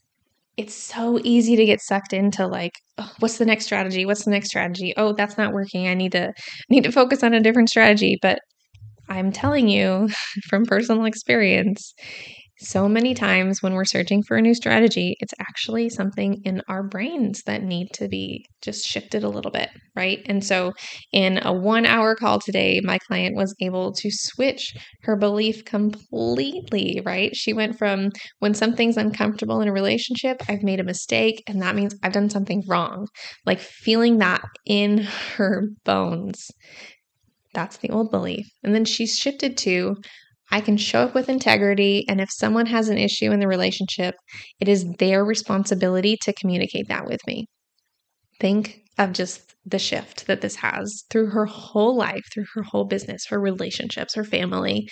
it's 0.57 0.75
so 0.75 1.21
easy 1.23 1.57
to 1.57 1.65
get 1.65 1.81
sucked 1.81 2.13
into 2.13 2.47
like 2.47 2.73
oh, 2.99 3.13
what's 3.21 3.39
the 3.39 3.47
next 3.47 3.65
strategy? 3.65 4.05
What's 4.07 4.25
the 4.25 4.31
next 4.31 4.49
strategy? 4.49 4.95
Oh 4.97 5.13
that's 5.13 5.39
not 5.39 5.53
working. 5.53 5.89
I 5.89 5.95
need 5.95 6.13
to 6.13 6.33
need 6.71 6.85
to 6.85 6.93
focus 6.93 7.23
on 7.23 7.35
a 7.35 7.41
different 7.41 7.71
strategy. 7.71 8.19
But 8.21 8.41
i'm 9.09 9.33
telling 9.33 9.69
you 9.69 10.09
from 10.49 10.65
personal 10.65 11.05
experience 11.05 11.95
so 12.61 12.89
many 12.89 13.15
times 13.15 13.63
when 13.63 13.75
we're 13.75 13.85
searching 13.85 14.23
for 14.23 14.37
a 14.37 14.43
new 14.43 14.55
strategy, 14.55 15.17
it's 15.21 15.35
actually 15.41 15.89
something 15.89 16.41
in 16.45 16.61
our 16.69 16.83
brains 16.83 17.43
that 17.47 17.63
need 17.63 17.89
to 17.95 18.09
be 18.09 18.45
just 18.63 18.85
shifted 18.85 19.23
a 19.23 19.29
little 19.29 19.51
bit, 19.51 19.69
right? 19.95 20.21
And 20.27 20.45
so, 20.45 20.73
in 21.13 21.39
a 21.45 21.53
one 21.53 21.87
hour 21.87 22.17
call 22.17 22.41
today, 22.41 22.81
my 22.83 22.99
client 23.07 23.37
was 23.37 23.55
able 23.61 23.93
to 23.93 24.11
switch 24.11 24.75
her 25.03 25.17
belief 25.17 25.65
completely, 25.65 27.01
right? 27.05 27.35
She 27.35 27.53
went 27.53 27.79
from 27.79 28.11
when 28.41 28.55
something's 28.55 28.97
uncomfortable 28.97 29.61
in 29.61 29.69
a 29.69 29.73
relationship, 29.73 30.43
I've 30.49 30.63
made 30.63 30.81
a 30.81 30.85
mistake, 30.85 31.43
and 31.47 31.63
that 31.63 31.77
means 31.77 31.95
I've 32.03 32.13
done 32.13 32.31
something 32.31 32.65
wrong, 32.67 33.07
like 33.47 33.61
feeling 33.61 34.19
that 34.19 34.43
in 34.67 34.99
her 35.37 35.69
bones. 35.85 36.51
That's 37.55 37.79
the 37.79 37.91
old 37.91 38.11
belief. 38.11 38.47
And 38.63 38.75
then 38.75 38.85
she's 38.85 39.15
shifted 39.15 39.57
to, 39.59 39.97
I 40.51 40.61
can 40.61 40.77
show 40.77 41.01
up 41.01 41.15
with 41.15 41.29
integrity. 41.29 42.05
And 42.09 42.21
if 42.21 42.31
someone 42.31 42.67
has 42.67 42.89
an 42.89 42.99
issue 42.99 43.31
in 43.33 43.41
the 43.41 43.49
relationship, 43.49 44.15
it 44.61 44.69
is 44.69 44.87
their 44.99 45.25
responsibility 45.25 46.17
to 46.23 46.33
communicate 46.33 46.89
that 46.89 47.07
with 47.07 47.21
me. 47.27 47.47
Think 48.41 48.81
of 48.99 49.13
just 49.13 49.55
the 49.67 49.79
shift 49.79 50.27
that 50.27 50.41
this 50.41 50.57
has 50.57 51.05
through 51.11 51.31
her 51.31 51.47
whole 51.47 51.97
life, 51.97 52.25
through 52.33 52.47
her 52.55 52.63
whole 52.63 52.85
business, 52.85 53.27
her 53.29 53.39
relationships, 53.39 54.15
her 54.15 54.25
family. 54.25 54.89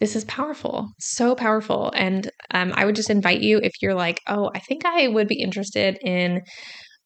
This 0.00 0.16
is 0.16 0.24
powerful, 0.24 0.88
so 0.98 1.34
powerful. 1.34 1.92
And 1.94 2.28
um, 2.50 2.72
I 2.74 2.84
would 2.84 2.96
just 2.96 3.10
invite 3.10 3.40
you 3.40 3.60
if 3.62 3.72
you're 3.80 3.94
like, 3.94 4.20
oh, 4.26 4.50
I 4.54 4.58
think 4.58 4.84
I 4.84 5.08
would 5.08 5.28
be 5.28 5.40
interested 5.40 5.98
in 6.02 6.42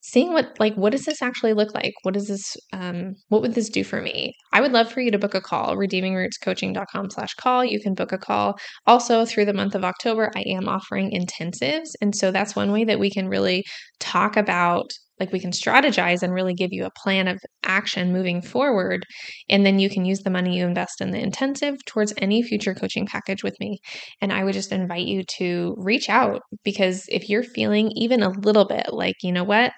seeing 0.00 0.32
what 0.32 0.58
like 0.58 0.74
what 0.74 0.92
does 0.92 1.04
this 1.04 1.22
actually 1.22 1.52
look 1.52 1.74
like? 1.74 1.94
What 2.02 2.14
does 2.14 2.28
this 2.28 2.56
um, 2.72 3.14
what 3.28 3.42
would 3.42 3.54
this 3.54 3.68
do 3.68 3.84
for 3.84 4.00
me? 4.00 4.34
I 4.52 4.60
would 4.60 4.72
love 4.72 4.90
for 4.90 5.00
you 5.00 5.10
to 5.10 5.18
book 5.18 5.34
a 5.34 5.40
call 5.40 5.76
redeemingrootscoaching.com 5.76 7.10
slash 7.10 7.34
call. 7.34 7.64
You 7.64 7.80
can 7.80 7.94
book 7.94 8.12
a 8.12 8.18
call. 8.18 8.58
Also 8.86 9.24
through 9.24 9.44
the 9.44 9.52
month 9.52 9.74
of 9.74 9.84
october 9.84 10.30
i 10.36 10.40
am 10.40 10.68
offering 10.68 11.10
intensives 11.10 11.90
and 12.00 12.14
so 12.14 12.30
that's 12.30 12.56
one 12.56 12.72
way 12.72 12.84
that 12.84 12.98
we 12.98 13.10
can 13.10 13.28
really 13.28 13.64
talk 14.00 14.36
about 14.36 14.90
like 15.20 15.32
we 15.32 15.40
can 15.40 15.50
strategize 15.50 16.22
and 16.22 16.32
really 16.32 16.54
give 16.54 16.72
you 16.72 16.84
a 16.84 16.90
plan 17.02 17.26
of 17.26 17.40
action 17.64 18.12
moving 18.12 18.40
forward 18.40 19.04
and 19.48 19.66
then 19.66 19.78
you 19.78 19.90
can 19.90 20.04
use 20.04 20.20
the 20.20 20.30
money 20.30 20.56
you 20.56 20.66
invest 20.66 21.00
in 21.00 21.10
the 21.10 21.18
intensive 21.18 21.76
towards 21.86 22.14
any 22.18 22.42
future 22.42 22.74
coaching 22.74 23.06
package 23.06 23.42
with 23.42 23.58
me. 23.60 23.78
And 24.20 24.32
i 24.32 24.44
would 24.44 24.54
just 24.54 24.72
invite 24.72 25.06
you 25.06 25.24
to 25.38 25.74
reach 25.78 26.08
out 26.08 26.42
because 26.64 27.04
if 27.08 27.28
you're 27.28 27.42
feeling 27.42 27.90
even 27.96 28.22
a 28.22 28.30
little 28.30 28.64
bit 28.66 28.92
like 28.92 29.16
you 29.22 29.32
know 29.32 29.44
what 29.44 29.72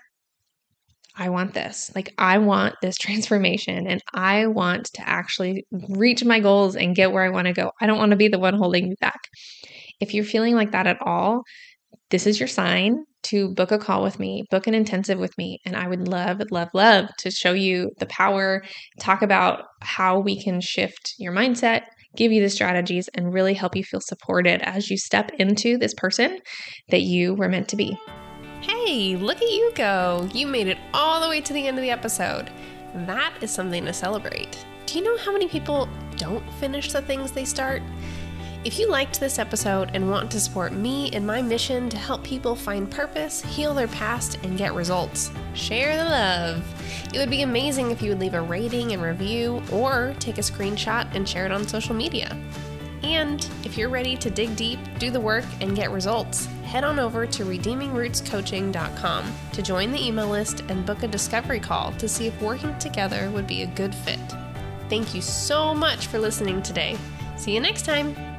I 1.16 1.28
want 1.28 1.54
this. 1.54 1.90
Like, 1.94 2.12
I 2.18 2.38
want 2.38 2.74
this 2.82 2.96
transformation 3.00 3.86
and 3.86 4.02
I 4.14 4.46
want 4.46 4.86
to 4.94 5.08
actually 5.08 5.64
reach 5.90 6.24
my 6.24 6.40
goals 6.40 6.76
and 6.76 6.96
get 6.96 7.12
where 7.12 7.24
I 7.24 7.30
want 7.30 7.46
to 7.46 7.52
go. 7.52 7.72
I 7.80 7.86
don't 7.86 7.98
want 7.98 8.10
to 8.10 8.16
be 8.16 8.28
the 8.28 8.38
one 8.38 8.54
holding 8.54 8.88
me 8.88 8.94
back. 9.00 9.20
If 10.00 10.14
you're 10.14 10.24
feeling 10.24 10.54
like 10.54 10.72
that 10.72 10.86
at 10.86 11.00
all, 11.02 11.42
this 12.10 12.26
is 12.26 12.40
your 12.40 12.48
sign 12.48 13.04
to 13.22 13.52
book 13.54 13.70
a 13.70 13.78
call 13.78 14.02
with 14.02 14.18
me, 14.18 14.44
book 14.50 14.66
an 14.66 14.74
intensive 14.74 15.18
with 15.18 15.36
me. 15.36 15.58
And 15.64 15.76
I 15.76 15.86
would 15.88 16.08
love, 16.08 16.40
love, 16.50 16.68
love 16.74 17.08
to 17.18 17.30
show 17.30 17.52
you 17.52 17.90
the 17.98 18.06
power, 18.06 18.62
talk 18.98 19.22
about 19.22 19.64
how 19.82 20.18
we 20.18 20.42
can 20.42 20.60
shift 20.60 21.14
your 21.18 21.32
mindset, 21.32 21.82
give 22.16 22.32
you 22.32 22.40
the 22.40 22.50
strategies, 22.50 23.08
and 23.14 23.32
really 23.32 23.54
help 23.54 23.76
you 23.76 23.84
feel 23.84 24.00
supported 24.00 24.62
as 24.62 24.90
you 24.90 24.96
step 24.96 25.30
into 25.38 25.78
this 25.78 25.94
person 25.94 26.40
that 26.88 27.02
you 27.02 27.34
were 27.34 27.48
meant 27.48 27.68
to 27.68 27.76
be. 27.76 27.96
Hey, 28.62 29.16
look 29.16 29.38
at 29.38 29.48
you 29.48 29.72
go! 29.74 30.28
You 30.34 30.46
made 30.46 30.66
it 30.66 30.76
all 30.92 31.22
the 31.22 31.28
way 31.28 31.40
to 31.40 31.52
the 31.54 31.66
end 31.66 31.78
of 31.78 31.82
the 31.82 31.90
episode. 31.90 32.50
That 32.94 33.32
is 33.40 33.50
something 33.50 33.86
to 33.86 33.92
celebrate. 33.94 34.62
Do 34.84 34.98
you 34.98 35.04
know 35.04 35.16
how 35.16 35.32
many 35.32 35.48
people 35.48 35.88
don't 36.18 36.44
finish 36.54 36.92
the 36.92 37.00
things 37.00 37.32
they 37.32 37.46
start? 37.46 37.82
If 38.62 38.78
you 38.78 38.90
liked 38.90 39.18
this 39.18 39.38
episode 39.38 39.92
and 39.94 40.10
want 40.10 40.30
to 40.32 40.40
support 40.40 40.74
me 40.74 41.06
in 41.12 41.24
my 41.24 41.40
mission 41.40 41.88
to 41.88 41.96
help 41.96 42.22
people 42.22 42.54
find 42.54 42.90
purpose, 42.90 43.40
heal 43.40 43.72
their 43.72 43.88
past, 43.88 44.38
and 44.42 44.58
get 44.58 44.74
results, 44.74 45.30
share 45.54 45.96
the 45.96 46.04
love. 46.04 47.14
It 47.14 47.18
would 47.18 47.30
be 47.30 47.40
amazing 47.40 47.90
if 47.90 48.02
you 48.02 48.10
would 48.10 48.20
leave 48.20 48.34
a 48.34 48.42
rating 48.42 48.92
and 48.92 49.02
review 49.02 49.62
or 49.72 50.14
take 50.18 50.36
a 50.36 50.42
screenshot 50.42 51.08
and 51.14 51.26
share 51.26 51.46
it 51.46 51.52
on 51.52 51.66
social 51.66 51.94
media. 51.94 52.36
And 53.02 53.48
if 53.64 53.78
you're 53.78 53.88
ready 53.88 54.16
to 54.16 54.30
dig 54.30 54.54
deep, 54.56 54.78
do 54.98 55.10
the 55.10 55.20
work, 55.20 55.44
and 55.60 55.74
get 55.74 55.90
results, 55.90 56.46
head 56.64 56.84
on 56.84 56.98
over 56.98 57.26
to 57.26 57.44
redeemingrootscoaching.com 57.44 59.34
to 59.52 59.62
join 59.62 59.92
the 59.92 60.06
email 60.06 60.28
list 60.28 60.60
and 60.68 60.84
book 60.84 61.02
a 61.02 61.08
discovery 61.08 61.60
call 61.60 61.92
to 61.92 62.08
see 62.08 62.26
if 62.26 62.42
working 62.42 62.78
together 62.78 63.30
would 63.30 63.46
be 63.46 63.62
a 63.62 63.66
good 63.68 63.94
fit. 63.94 64.20
Thank 64.88 65.14
you 65.14 65.22
so 65.22 65.74
much 65.74 66.08
for 66.08 66.18
listening 66.18 66.62
today. 66.62 66.98
See 67.36 67.54
you 67.54 67.60
next 67.60 67.84
time. 67.84 68.29